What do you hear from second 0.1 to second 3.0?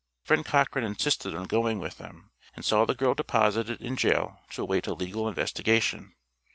Friend Cochran insisted on going with them, and saw the